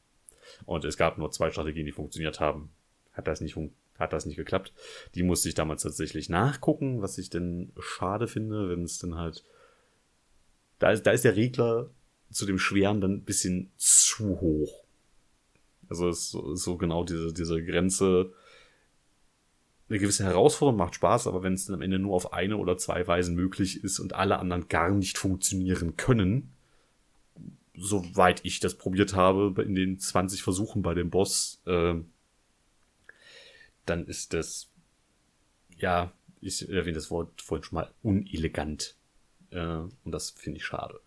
und 0.64 0.84
es 0.84 0.96
gab 0.96 1.18
nur 1.18 1.30
zwei 1.30 1.50
Strategien, 1.50 1.86
die 1.86 1.92
funktioniert 1.92 2.40
haben. 2.40 2.70
Hat 3.12 3.26
das 3.26 3.40
nicht, 3.40 3.58
hat 3.98 4.12
das 4.12 4.26
nicht 4.26 4.36
geklappt. 4.36 4.72
Die 5.14 5.22
musste 5.22 5.48
ich 5.48 5.54
damals 5.54 5.82
tatsächlich 5.82 6.28
nachgucken, 6.28 7.02
was 7.02 7.18
ich 7.18 7.30
denn 7.30 7.72
schade 7.78 8.28
finde, 8.28 8.68
wenn 8.68 8.82
es 8.82 8.98
dann 8.98 9.16
halt. 9.16 9.44
Da 10.78 10.92
ist, 10.92 11.02
da 11.02 11.10
ist 11.10 11.24
der 11.24 11.36
Regler 11.36 11.90
zu 12.30 12.46
dem 12.46 12.58
Schweren 12.58 13.00
dann 13.00 13.12
ein 13.14 13.24
bisschen 13.24 13.72
zu 13.76 14.40
hoch. 14.40 14.84
Also 15.88 16.08
ist 16.08 16.30
so, 16.30 16.54
so 16.54 16.76
genau 16.76 17.04
diese, 17.04 17.32
diese 17.32 17.64
Grenze, 17.64 18.32
eine 19.88 19.98
gewisse 19.98 20.24
Herausforderung, 20.24 20.78
macht 20.78 20.94
Spaß, 20.94 21.26
aber 21.26 21.42
wenn 21.42 21.54
es 21.54 21.64
dann 21.64 21.74
am 21.74 21.82
Ende 21.82 21.98
nur 21.98 22.14
auf 22.14 22.32
eine 22.32 22.58
oder 22.58 22.76
zwei 22.76 23.06
Weisen 23.06 23.34
möglich 23.34 23.82
ist 23.82 23.98
und 23.98 24.14
alle 24.14 24.38
anderen 24.38 24.68
gar 24.68 24.90
nicht 24.90 25.16
funktionieren 25.16 25.96
können, 25.96 26.52
soweit 27.78 28.44
ich 28.44 28.60
das 28.60 28.76
probiert 28.76 29.14
habe, 29.14 29.62
in 29.62 29.74
den 29.74 29.98
20 29.98 30.42
Versuchen 30.42 30.82
bei 30.82 30.94
dem 30.94 31.10
Boss, 31.10 31.60
äh, 31.66 31.94
dann 33.86 34.06
ist 34.06 34.34
das, 34.34 34.68
ja, 35.76 36.12
ich 36.40 36.68
erwähne 36.68 36.94
das 36.94 37.10
Wort 37.10 37.40
vorhin 37.40 37.64
schon 37.64 37.76
mal, 37.76 37.90
unelegant. 38.02 38.96
Äh, 39.50 39.64
und 39.64 40.12
das 40.12 40.30
finde 40.30 40.58
ich 40.58 40.64
schade. 40.64 41.00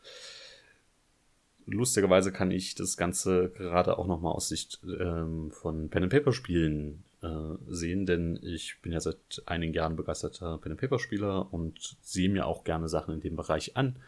Lustigerweise 1.65 2.31
kann 2.31 2.51
ich 2.51 2.75
das 2.75 2.97
Ganze 2.97 3.49
gerade 3.49 3.97
auch 3.97 4.07
nochmal 4.07 4.33
aus 4.33 4.49
Sicht 4.49 4.79
ähm, 4.83 5.51
von 5.51 5.89
Pen 5.89 6.03
and 6.03 6.11
Paper 6.11 6.33
Spielen 6.33 7.03
äh, 7.21 7.55
sehen, 7.67 8.05
denn 8.05 8.39
ich 8.41 8.81
bin 8.81 8.91
ja 8.91 8.99
seit 8.99 9.43
einigen 9.45 9.73
Jahren 9.73 9.95
begeisterter 9.95 10.57
Pen 10.57 10.75
Paper 10.77 10.99
Spieler 10.99 11.53
und 11.53 11.97
sehe 12.01 12.29
mir 12.29 12.47
auch 12.47 12.63
gerne 12.63 12.89
Sachen 12.89 13.13
in 13.13 13.21
dem 13.21 13.35
Bereich 13.35 13.77
an. 13.77 13.99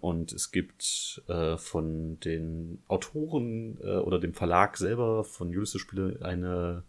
Und 0.00 0.32
es 0.32 0.52
gibt 0.52 1.22
äh, 1.28 1.56
von 1.56 2.18
den 2.20 2.82
Autoren 2.88 3.78
äh, 3.82 3.96
oder 3.96 4.18
dem 4.18 4.34
Verlag 4.34 4.76
selber 4.76 5.24
von 5.24 5.48
Ulysses 5.48 5.80
Spiele 5.80 6.18
eine 6.22 6.84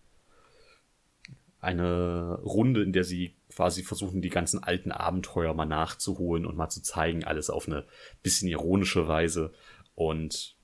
eine 1.59 2.39
Runde, 2.43 2.83
in 2.83 2.91
der 2.91 3.05
sie 3.05 3.35
quasi 3.49 3.83
versuchen, 3.83 4.21
die 4.21 4.29
ganzen 4.29 4.61
alten 4.61 4.91
Abenteuer 4.91 5.53
mal 5.53 5.65
nachzuholen 5.65 6.45
und 6.45 6.57
mal 6.57 6.67
zu 6.67 6.81
zeigen, 6.81 7.23
alles 7.23 7.49
auf 7.49 7.67
eine 7.67 7.85
bisschen 8.21 8.49
ironische 8.49 9.07
Weise 9.07 9.53
und 9.95 10.57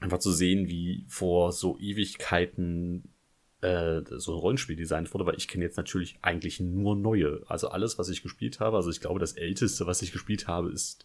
einfach 0.00 0.18
zu 0.18 0.32
sehen, 0.32 0.68
wie 0.68 1.04
vor 1.08 1.52
so 1.52 1.78
Ewigkeiten 1.78 3.12
äh, 3.60 4.02
so 4.18 4.34
ein 4.34 4.38
Rollenspiel 4.38 4.76
designt 4.76 5.12
wurde, 5.12 5.26
weil 5.26 5.36
ich 5.36 5.48
kenne 5.48 5.64
jetzt 5.64 5.76
natürlich 5.76 6.18
eigentlich 6.22 6.60
nur 6.60 6.94
neue. 6.94 7.42
Also 7.46 7.68
alles, 7.68 7.98
was 7.98 8.08
ich 8.08 8.22
gespielt 8.22 8.60
habe, 8.60 8.76
also 8.76 8.90
ich 8.90 9.00
glaube, 9.00 9.18
das 9.18 9.32
älteste, 9.32 9.86
was 9.86 10.02
ich 10.02 10.12
gespielt 10.12 10.46
habe, 10.46 10.70
ist 10.70 11.04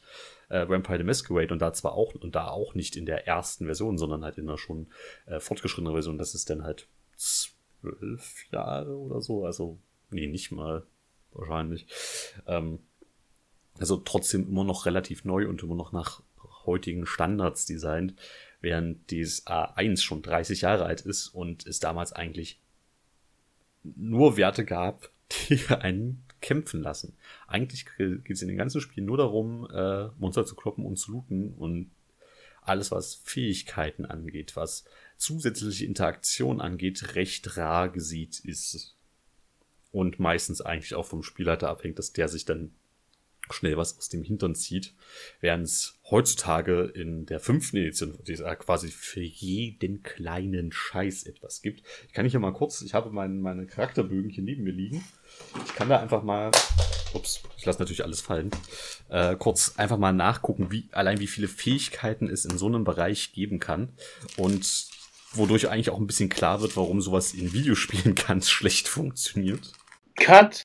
äh, 0.49 0.67
Vampire 0.67 0.99
the 0.99 1.03
Masquerade 1.03 1.53
und 1.53 1.61
da 1.61 1.73
zwar 1.73 1.93
auch 1.93 2.13
und 2.15 2.35
da 2.35 2.49
auch 2.49 2.75
nicht 2.75 2.95
in 2.95 3.05
der 3.05 3.27
ersten 3.27 3.65
Version, 3.65 3.97
sondern 3.97 4.23
halt 4.23 4.37
in 4.37 4.47
einer 4.47 4.57
schon 4.57 4.87
äh, 5.25 5.39
fortgeschrittenen 5.39 5.93
Version. 5.93 6.17
Das 6.17 6.35
ist 6.35 6.49
dann 6.49 6.63
halt 6.63 6.87
zwölf 7.15 8.45
Jahre 8.51 8.95
oder 8.97 9.21
so. 9.21 9.45
Also, 9.45 9.79
nee, 10.11 10.27
nicht 10.27 10.51
mal 10.51 10.85
wahrscheinlich. 11.31 11.87
Ähm, 12.45 12.79
also 13.79 13.97
trotzdem 13.97 14.47
immer 14.47 14.63
noch 14.63 14.85
relativ 14.85 15.25
neu 15.25 15.47
und 15.47 15.63
immer 15.63 15.75
noch 15.75 15.91
nach 15.91 16.21
heutigen 16.65 17.05
Standards 17.05 17.65
designt, 17.65 18.13
während 18.63 19.11
dieses 19.11 19.45
A1 19.45 20.01
schon 20.01 20.21
30 20.23 20.61
Jahre 20.61 20.85
alt 20.85 21.01
ist 21.01 21.27
und 21.27 21.67
es 21.67 21.79
damals 21.79 22.13
eigentlich 22.13 22.59
nur 23.83 24.37
Werte 24.37 24.65
gab, 24.65 25.11
die 25.49 25.59
einen 25.67 26.23
kämpfen 26.41 26.81
lassen. 26.81 27.15
Eigentlich 27.47 27.85
geht 27.97 28.29
es 28.29 28.41
in 28.41 28.47
den 28.47 28.57
ganzen 28.57 28.81
Spielen 28.81 29.05
nur 29.05 29.17
darum, 29.17 29.69
äh, 29.69 30.07
Monster 30.17 30.45
zu 30.45 30.55
kloppen 30.55 30.85
und 30.85 30.97
zu 30.97 31.11
looten 31.11 31.53
und 31.53 31.91
alles, 32.61 32.91
was 32.91 33.15
Fähigkeiten 33.15 34.05
angeht, 34.05 34.55
was 34.55 34.85
zusätzliche 35.17 35.85
Interaktion 35.85 36.61
angeht, 36.61 37.15
recht 37.15 37.57
rar 37.57 37.89
gesieht 37.89 38.39
ist. 38.39 38.95
Und 39.91 40.19
meistens 40.19 40.61
eigentlich 40.61 40.95
auch 40.95 41.05
vom 41.05 41.21
Spielleiter 41.21 41.69
abhängt, 41.69 41.99
dass 41.99 42.13
der 42.13 42.29
sich 42.29 42.45
dann 42.45 42.73
schnell 43.51 43.77
was 43.77 43.97
aus 43.97 44.09
dem 44.09 44.23
Hintern 44.23 44.55
zieht, 44.55 44.93
während 45.41 45.65
es 45.65 45.99
heutzutage 46.09 46.83
in 46.83 47.25
der 47.25 47.39
fünften 47.39 47.77
Edition 47.77 48.17
quasi 48.59 48.89
für 48.89 49.21
jeden 49.21 50.03
kleinen 50.03 50.71
Scheiß 50.71 51.23
etwas 51.23 51.61
gibt. 51.61 51.83
Ich 52.07 52.13
kann 52.13 52.25
hier 52.25 52.39
mal 52.39 52.53
kurz, 52.53 52.81
ich 52.81 52.93
habe 52.93 53.09
mein, 53.09 53.41
meine 53.41 53.65
Charakterbögen 53.65 54.29
hier 54.29 54.43
neben 54.43 54.63
mir 54.63 54.71
liegen. 54.71 55.03
Ich 55.65 55.75
kann 55.75 55.89
da 55.89 55.99
einfach 55.99 56.23
mal, 56.23 56.51
ups, 57.13 57.43
ich 57.57 57.65
lasse 57.65 57.79
natürlich 57.79 58.03
alles 58.03 58.21
fallen, 58.21 58.51
äh, 59.09 59.35
kurz 59.35 59.73
einfach 59.77 59.97
mal 59.97 60.13
nachgucken, 60.13 60.71
wie 60.71 60.87
allein 60.91 61.19
wie 61.19 61.27
viele 61.27 61.47
Fähigkeiten 61.47 62.29
es 62.29 62.45
in 62.45 62.57
so 62.57 62.67
einem 62.67 62.85
Bereich 62.85 63.33
geben 63.33 63.59
kann 63.59 63.93
und 64.37 64.87
wodurch 65.33 65.69
eigentlich 65.69 65.89
auch 65.89 65.99
ein 65.99 66.07
bisschen 66.07 66.29
klar 66.29 66.61
wird, 66.61 66.77
warum 66.77 67.01
sowas 67.01 67.33
in 67.33 67.53
Videospielen 67.53 68.15
ganz 68.27 68.49
schlecht 68.49 68.87
funktioniert. 68.87 69.73
Cut! 70.15 70.63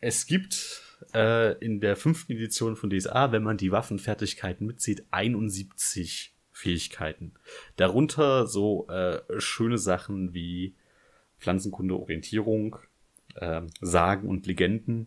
Es 0.00 0.26
gibt 0.26 0.87
äh, 1.14 1.56
in 1.64 1.80
der 1.80 1.96
fünften 1.96 2.32
Edition 2.32 2.76
von 2.76 2.90
DSA, 2.90 3.32
wenn 3.32 3.42
man 3.42 3.56
die 3.56 3.72
Waffenfertigkeiten 3.72 4.66
mitzieht, 4.66 5.04
71 5.10 6.34
Fähigkeiten. 6.52 7.34
Darunter 7.76 8.46
so 8.46 8.88
äh, 8.88 9.20
schöne 9.38 9.78
Sachen 9.78 10.34
wie 10.34 10.74
Pflanzenkunde, 11.38 11.96
Orientierung, 11.96 12.76
äh, 13.36 13.62
Sagen 13.80 14.28
und 14.28 14.46
Legenden 14.46 15.06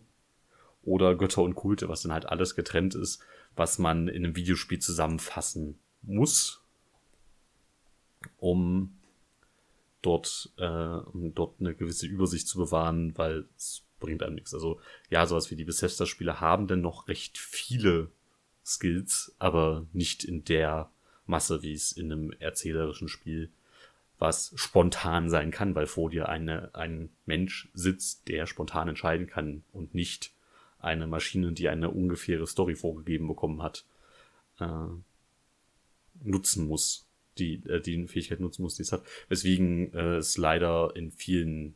oder 0.82 1.14
Götter 1.14 1.42
und 1.42 1.54
Kulte, 1.54 1.88
was 1.88 2.02
dann 2.02 2.12
halt 2.12 2.26
alles 2.26 2.56
getrennt 2.56 2.94
ist, 2.94 3.22
was 3.54 3.78
man 3.78 4.08
in 4.08 4.24
einem 4.24 4.36
Videospiel 4.36 4.78
zusammenfassen 4.78 5.78
muss, 6.02 6.62
um 8.38 8.96
dort, 10.00 10.52
äh, 10.56 10.64
um 10.66 11.34
dort 11.34 11.60
eine 11.60 11.74
gewisse 11.74 12.06
Übersicht 12.06 12.48
zu 12.48 12.58
bewahren, 12.58 13.16
weil 13.16 13.46
es 13.56 13.84
bringt 14.02 14.22
einem 14.22 14.34
nichts. 14.34 14.52
Also 14.52 14.80
ja, 15.08 15.24
sowas 15.24 15.50
wie 15.50 15.56
die 15.56 15.64
Bethesda-Spiele 15.64 16.40
haben 16.40 16.66
denn 16.66 16.82
noch 16.82 17.08
recht 17.08 17.38
viele 17.38 18.10
Skills, 18.64 19.34
aber 19.38 19.86
nicht 19.92 20.24
in 20.24 20.44
der 20.44 20.90
Masse, 21.26 21.62
wie 21.62 21.72
es 21.72 21.92
in 21.92 22.12
einem 22.12 22.32
erzählerischen 22.32 23.08
Spiel, 23.08 23.50
was 24.18 24.52
spontan 24.54 25.30
sein 25.30 25.50
kann, 25.50 25.74
weil 25.74 25.86
vor 25.86 26.10
dir 26.10 26.28
eine, 26.28 26.74
ein 26.74 27.10
Mensch 27.26 27.70
sitzt, 27.74 28.28
der 28.28 28.46
spontan 28.46 28.88
entscheiden 28.88 29.26
kann 29.26 29.64
und 29.72 29.94
nicht 29.94 30.32
eine 30.78 31.06
Maschine, 31.06 31.52
die 31.52 31.68
eine 31.68 31.90
ungefähre 31.90 32.46
Story 32.46 32.74
vorgegeben 32.74 33.26
bekommen 33.28 33.62
hat, 33.62 33.84
äh, 34.60 34.86
nutzen 36.22 36.66
muss, 36.66 37.06
die, 37.38 37.54
äh, 37.66 37.80
die 37.80 38.06
Fähigkeit 38.06 38.40
nutzen 38.40 38.62
muss, 38.62 38.76
die 38.76 38.82
es 38.82 38.92
hat. 38.92 39.04
Weswegen 39.28 39.92
äh, 39.94 40.16
es 40.16 40.36
leider 40.36 40.94
in 40.94 41.10
vielen 41.10 41.74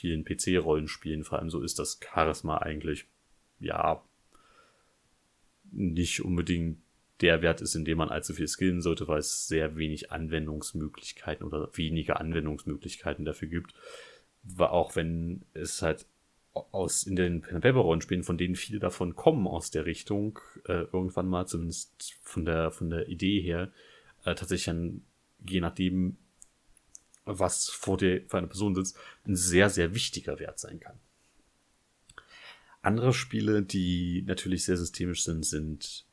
vielen 0.00 0.24
PC-Rollenspielen 0.24 1.24
vor 1.24 1.38
allem 1.38 1.50
so 1.50 1.60
ist, 1.60 1.78
dass 1.78 2.00
Charisma 2.00 2.58
eigentlich, 2.58 3.06
ja, 3.60 4.02
nicht 5.70 6.24
unbedingt 6.24 6.78
der 7.20 7.42
Wert 7.42 7.60
ist, 7.60 7.74
in 7.74 7.84
dem 7.84 7.98
man 7.98 8.08
allzu 8.08 8.32
viel 8.32 8.48
skillen 8.48 8.80
sollte, 8.80 9.06
weil 9.06 9.18
es 9.18 9.46
sehr 9.46 9.76
wenig 9.76 10.10
Anwendungsmöglichkeiten 10.10 11.46
oder 11.46 11.68
weniger 11.74 12.18
Anwendungsmöglichkeiten 12.18 13.26
dafür 13.26 13.48
gibt. 13.48 13.74
Auch 14.58 14.96
wenn 14.96 15.42
es 15.52 15.82
halt 15.82 16.06
aus 16.54 17.02
in 17.02 17.14
den 17.14 17.42
Paper-Rollenspielen, 17.42 18.24
von 18.24 18.38
denen 18.38 18.56
viele 18.56 18.78
davon 18.78 19.14
kommen 19.14 19.46
aus 19.46 19.70
der 19.70 19.84
Richtung, 19.84 20.38
äh, 20.66 20.84
irgendwann 20.92 21.28
mal 21.28 21.46
zumindest 21.46 22.18
von 22.22 22.46
der 22.46 22.70
von 22.70 22.88
der 22.88 23.08
Idee 23.08 23.40
her, 23.40 23.70
äh, 24.24 24.34
tatsächlich 24.34 24.64
dann, 24.64 25.02
je 25.46 25.60
nachdem, 25.60 26.16
was 27.24 27.68
vor 27.68 27.96
dir 27.96 28.22
für 28.28 28.38
eine 28.38 28.46
Person 28.46 28.74
sitzt, 28.74 28.96
ein 29.26 29.36
sehr, 29.36 29.70
sehr 29.70 29.94
wichtiger 29.94 30.38
Wert 30.38 30.58
sein 30.58 30.80
kann. 30.80 30.98
Andere 32.82 33.12
Spiele, 33.12 33.62
die 33.62 34.22
natürlich 34.26 34.64
sehr 34.64 34.76
systemisch 34.76 35.22
sind, 35.22 35.44
sind 35.44 36.06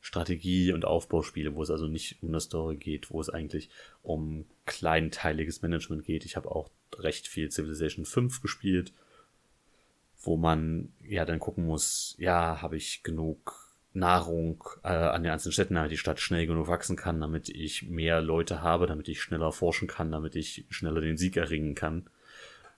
Strategie- 0.00 0.72
und 0.72 0.84
Aufbauspiele, 0.84 1.54
wo 1.54 1.62
es 1.62 1.70
also 1.70 1.86
nicht 1.86 2.22
um 2.22 2.28
eine 2.28 2.40
Story 2.40 2.76
geht, 2.76 3.10
wo 3.10 3.20
es 3.20 3.30
eigentlich 3.30 3.70
um 4.02 4.46
kleinteiliges 4.66 5.62
Management 5.62 6.04
geht. 6.04 6.24
Ich 6.24 6.36
habe 6.36 6.50
auch 6.50 6.70
recht 6.98 7.26
viel 7.26 7.50
Civilization 7.50 8.04
5 8.04 8.40
gespielt, 8.40 8.92
wo 10.20 10.36
man 10.36 10.92
ja 11.02 11.24
dann 11.24 11.38
gucken 11.38 11.66
muss, 11.66 12.16
ja, 12.18 12.60
habe 12.62 12.76
ich 12.76 13.02
genug 13.02 13.63
Nahrung 13.94 14.64
äh, 14.82 14.88
an 14.88 15.22
den 15.22 15.32
einzelnen 15.32 15.52
Städten, 15.52 15.74
damit 15.74 15.92
die 15.92 15.98
Stadt 15.98 16.20
schnell 16.20 16.46
genug 16.46 16.66
wachsen 16.66 16.96
kann, 16.96 17.20
damit 17.20 17.48
ich 17.48 17.88
mehr 17.88 18.20
Leute 18.20 18.60
habe, 18.60 18.86
damit 18.86 19.08
ich 19.08 19.22
schneller 19.22 19.52
forschen 19.52 19.88
kann, 19.88 20.10
damit 20.10 20.34
ich 20.34 20.66
schneller 20.68 21.00
den 21.00 21.16
Sieg 21.16 21.36
erringen 21.36 21.74
kann. 21.74 22.10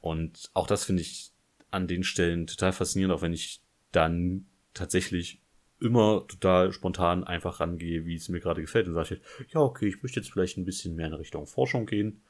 Und 0.00 0.50
auch 0.52 0.66
das 0.66 0.84
finde 0.84 1.02
ich 1.02 1.32
an 1.70 1.88
den 1.88 2.04
Stellen 2.04 2.46
total 2.46 2.72
faszinierend, 2.72 3.14
auch 3.14 3.22
wenn 3.22 3.32
ich 3.32 3.62
dann 3.92 4.46
tatsächlich 4.74 5.40
immer 5.80 6.26
total 6.28 6.72
spontan 6.72 7.24
einfach 7.24 7.60
rangehe, 7.60 8.04
wie 8.04 8.14
es 8.14 8.28
mir 8.28 8.40
gerade 8.40 8.60
gefällt. 8.60 8.86
Und 8.86 8.94
sage 8.94 9.20
ja, 9.48 9.60
okay, 9.60 9.88
ich 9.88 10.02
möchte 10.02 10.20
jetzt 10.20 10.30
vielleicht 10.30 10.58
ein 10.58 10.64
bisschen 10.66 10.96
mehr 10.96 11.06
in 11.06 11.14
Richtung 11.14 11.46
Forschung 11.46 11.86
gehen. 11.86 12.20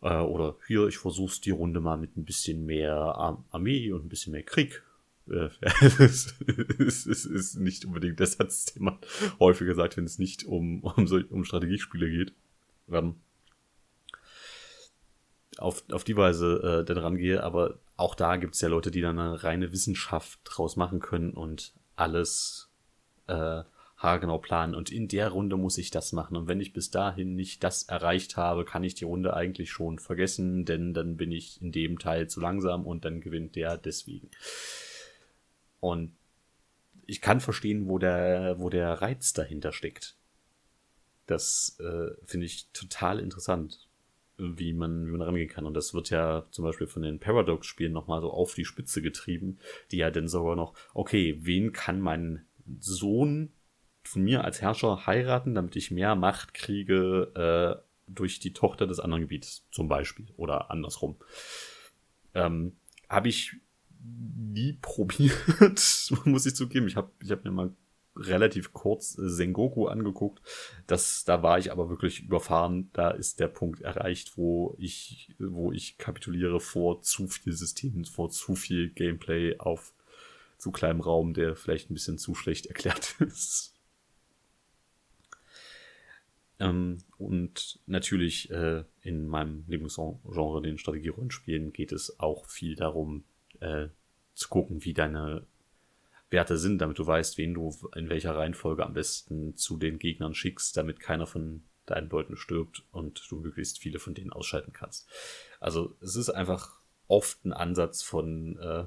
Äh, 0.00 0.16
oder 0.16 0.56
hier, 0.66 0.86
ich 0.88 0.96
versuche 0.96 1.38
die 1.40 1.50
Runde 1.50 1.80
mal 1.80 1.98
mit 1.98 2.16
ein 2.16 2.24
bisschen 2.24 2.64
mehr 2.64 2.94
Armee 3.50 3.92
und 3.92 4.06
ein 4.06 4.08
bisschen 4.08 4.32
mehr 4.32 4.42
Krieg 4.42 4.82
äh, 5.32 5.50
es, 5.98 6.34
ist, 6.78 7.06
es 7.06 7.24
ist 7.24 7.56
nicht 7.56 7.84
unbedingt 7.84 8.20
der 8.20 8.26
Satz, 8.26 8.66
den 8.66 8.84
man 8.84 8.98
häufiger 9.38 9.74
sagt, 9.74 9.96
wenn 9.96 10.04
es 10.04 10.18
nicht 10.18 10.44
um, 10.44 10.82
um, 10.82 11.06
um 11.30 11.44
Strategiespiele 11.44 12.08
geht. 12.08 12.34
Ähm, 12.90 13.16
auf, 15.58 15.84
auf 15.92 16.04
die 16.04 16.16
Weise 16.16 16.80
äh, 16.80 16.84
dann 16.84 16.98
rangehe, 16.98 17.42
aber 17.42 17.78
auch 17.96 18.14
da 18.14 18.36
gibt 18.36 18.54
es 18.54 18.60
ja 18.60 18.68
Leute, 18.68 18.90
die 18.90 19.00
dann 19.00 19.18
eine 19.18 19.42
reine 19.42 19.72
Wissenschaft 19.72 20.40
draus 20.44 20.76
machen 20.76 21.00
können 21.00 21.34
und 21.34 21.74
alles 21.94 22.70
äh, 23.26 23.62
haargenau 24.02 24.38
planen 24.38 24.74
und 24.74 24.90
in 24.90 25.06
der 25.06 25.28
Runde 25.28 25.56
muss 25.56 25.78
ich 25.78 25.90
das 25.90 26.12
machen. 26.12 26.36
Und 26.36 26.48
wenn 26.48 26.60
ich 26.60 26.72
bis 26.72 26.90
dahin 26.90 27.36
nicht 27.36 27.62
das 27.62 27.84
erreicht 27.84 28.36
habe, 28.36 28.64
kann 28.64 28.82
ich 28.82 28.94
die 28.94 29.04
Runde 29.04 29.34
eigentlich 29.34 29.70
schon 29.70 29.98
vergessen, 29.98 30.64
denn 30.64 30.92
dann 30.92 31.16
bin 31.16 31.30
ich 31.30 31.62
in 31.62 31.70
dem 31.70 31.98
Teil 31.98 32.28
zu 32.28 32.40
langsam 32.40 32.84
und 32.84 33.04
dann 33.04 33.20
gewinnt 33.20 33.54
der 33.54 33.76
deswegen. 33.76 34.30
Und 35.82 36.14
ich 37.06 37.20
kann 37.20 37.40
verstehen, 37.40 37.88
wo 37.88 37.98
der, 37.98 38.54
wo 38.60 38.70
der 38.70 39.02
Reiz 39.02 39.32
dahinter 39.32 39.72
steckt. 39.72 40.16
Das 41.26 41.76
äh, 41.80 42.14
finde 42.24 42.46
ich 42.46 42.68
total 42.72 43.18
interessant, 43.18 43.88
wie 44.38 44.72
man, 44.74 45.08
wie 45.08 45.10
man 45.10 45.22
rangehen 45.22 45.48
kann. 45.48 45.66
Und 45.66 45.74
das 45.74 45.92
wird 45.92 46.10
ja 46.10 46.46
zum 46.52 46.64
Beispiel 46.64 46.86
von 46.86 47.02
den 47.02 47.18
Paradox-Spielen 47.18 47.92
nochmal 47.92 48.20
so 48.20 48.30
auf 48.30 48.54
die 48.54 48.64
Spitze 48.64 49.02
getrieben, 49.02 49.58
die 49.90 49.96
ja 49.96 50.12
dann 50.12 50.28
sogar 50.28 50.54
noch, 50.54 50.74
okay, 50.94 51.36
wen 51.40 51.72
kann 51.72 52.00
mein 52.00 52.46
Sohn 52.78 53.52
von 54.04 54.22
mir 54.22 54.44
als 54.44 54.62
Herrscher 54.62 55.04
heiraten, 55.06 55.56
damit 55.56 55.74
ich 55.74 55.90
mehr 55.90 56.14
Macht 56.14 56.54
kriege 56.54 57.32
äh, 57.34 57.82
durch 58.06 58.38
die 58.38 58.52
Tochter 58.52 58.86
des 58.86 59.00
anderen 59.00 59.22
Gebietes, 59.22 59.66
zum 59.72 59.88
Beispiel, 59.88 60.28
oder 60.36 60.70
andersrum. 60.70 61.16
Ähm, 62.34 62.76
habe 63.08 63.28
ich 63.28 63.56
nie 64.04 64.72
probiert, 64.82 66.10
muss 66.24 66.46
ich 66.46 66.54
zugeben. 66.54 66.86
Ich 66.86 66.96
habe 66.96 67.10
ich 67.22 67.30
hab 67.30 67.44
mir 67.44 67.50
mal 67.50 67.74
relativ 68.16 68.72
kurz 68.72 69.16
äh, 69.18 69.28
Sengoku 69.28 69.86
angeguckt. 69.86 70.42
Das, 70.86 71.24
da 71.24 71.42
war 71.42 71.58
ich 71.58 71.72
aber 71.72 71.88
wirklich 71.88 72.22
überfahren. 72.22 72.90
Da 72.92 73.10
ist 73.10 73.40
der 73.40 73.48
Punkt 73.48 73.80
erreicht, 73.80 74.36
wo 74.36 74.74
ich, 74.78 75.34
wo 75.38 75.72
ich 75.72 75.98
kapituliere 75.98 76.60
vor 76.60 77.02
zu 77.02 77.26
viel 77.28 77.52
Systemen, 77.52 78.04
vor 78.04 78.30
zu 78.30 78.54
viel 78.54 78.90
Gameplay 78.90 79.58
auf 79.58 79.94
zu 80.58 80.70
kleinem 80.70 81.00
Raum, 81.00 81.34
der 81.34 81.56
vielleicht 81.56 81.90
ein 81.90 81.94
bisschen 81.94 82.18
zu 82.18 82.34
schlecht 82.34 82.66
erklärt 82.66 83.16
ist. 83.20 83.74
Ähm, 86.60 86.98
und 87.18 87.80
natürlich 87.86 88.50
äh, 88.50 88.84
in 89.00 89.26
meinem 89.26 89.64
Lieblingsgenre, 89.66 90.62
den 90.62 90.78
Strategie-Rollenspielen, 90.78 91.72
geht 91.72 91.90
es 91.90 92.20
auch 92.20 92.46
viel 92.46 92.76
darum, 92.76 93.24
äh, 93.62 93.88
zu 94.34 94.48
gucken, 94.48 94.84
wie 94.84 94.94
deine 94.94 95.46
Werte 96.30 96.56
sind, 96.56 96.78
damit 96.78 96.98
du 96.98 97.06
weißt, 97.06 97.38
wen 97.38 97.54
du 97.54 97.74
in 97.94 98.08
welcher 98.08 98.34
Reihenfolge 98.34 98.84
am 98.84 98.94
besten 98.94 99.56
zu 99.56 99.76
den 99.76 99.98
Gegnern 99.98 100.34
schickst, 100.34 100.76
damit 100.76 100.98
keiner 101.00 101.26
von 101.26 101.62
deinen 101.86 102.08
Leuten 102.08 102.36
stirbt 102.36 102.84
und 102.90 103.22
du 103.28 103.40
möglichst 103.40 103.78
viele 103.78 103.98
von 103.98 104.14
denen 104.14 104.32
ausschalten 104.32 104.72
kannst. 104.72 105.08
Also 105.60 105.96
es 106.00 106.16
ist 106.16 106.30
einfach 106.30 106.80
oft 107.06 107.44
ein 107.44 107.52
Ansatz 107.52 108.02
von 108.02 108.58
äh, 108.58 108.84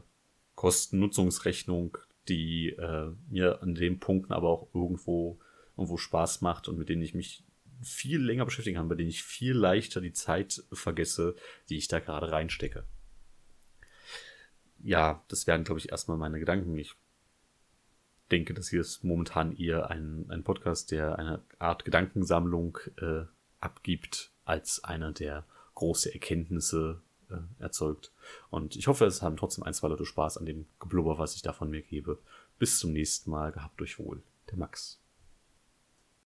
Kosten-Nutzungsrechnung, 0.56 1.98
die 2.28 2.70
äh, 2.70 3.12
mir 3.30 3.62
an 3.62 3.76
den 3.76 4.00
Punkten 4.00 4.34
aber 4.34 4.50
auch 4.50 4.68
irgendwo 4.74 5.40
irgendwo 5.78 5.98
Spaß 5.98 6.42
macht 6.42 6.68
und 6.68 6.78
mit 6.78 6.90
denen 6.90 7.02
ich 7.02 7.14
mich 7.14 7.44
viel 7.82 8.22
länger 8.22 8.46
beschäftigen 8.46 8.78
kann, 8.78 8.88
bei 8.88 8.96
denen 8.96 9.10
ich 9.10 9.24
viel 9.24 9.54
leichter 9.54 10.00
die 10.00 10.14
Zeit 10.14 10.64
vergesse, 10.72 11.36
die 11.70 11.78
ich 11.78 11.88
da 11.88 12.00
gerade 12.00 12.32
reinstecke. 12.32 12.86
Ja, 14.86 15.24
das 15.30 15.48
wären, 15.48 15.64
glaube 15.64 15.80
ich, 15.80 15.90
erstmal 15.90 16.16
meine 16.16 16.40
Gedanken. 16.40 16.78
Ich 16.78 16.94
denke, 18.30 18.54
das 18.54 18.70
hier 18.70 18.82
ist 18.82 19.04
momentan 19.04 19.58
eher 19.58 19.90
ein, 19.90 20.28
ein 20.30 20.44
Podcast, 20.44 20.92
der 20.92 21.18
eine 21.18 21.42
Art 21.58 21.86
Gedankensammlung 21.86 22.78
äh, 23.02 23.24
abgibt, 23.60 24.30
als 24.44 24.84
einer, 24.84 25.12
der 25.12 25.44
große 25.74 26.14
Erkenntnisse 26.14 27.02
äh, 27.32 27.38
erzeugt. 27.58 28.12
Und 28.52 28.76
ich 28.76 28.86
hoffe, 28.86 29.06
es 29.06 29.24
haben 29.24 29.38
trotzdem 29.38 29.64
ein, 29.64 29.74
zwei 29.74 29.88
Leute 29.88 30.06
Spaß 30.06 30.38
an 30.38 30.46
dem 30.46 30.68
Geblubber, 30.80 31.18
was 31.18 31.36
ich 31.36 31.42
da 31.42 31.52
von 31.52 31.72
mir 31.72 31.82
gebe. 31.82 32.20
Bis 32.60 32.78
zum 32.78 32.94
nächsten 32.94 33.32
Mal. 33.32 33.52
Gehabt 33.52 33.82
euch 33.82 33.98
wohl. 33.98 34.22
Der 34.52 34.60
Max. 34.60 35.00